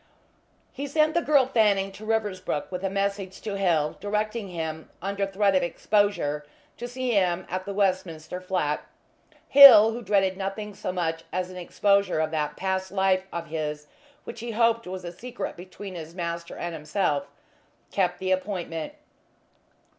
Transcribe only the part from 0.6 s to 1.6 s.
He sent the girl